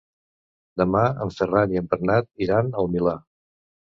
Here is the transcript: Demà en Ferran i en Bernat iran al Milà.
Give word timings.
Demà 0.81 1.01
en 1.25 1.33
Ferran 1.35 1.75
i 1.75 1.79
en 1.83 1.91
Bernat 1.93 2.29
iran 2.45 2.75
al 2.83 2.89
Milà. 2.95 3.17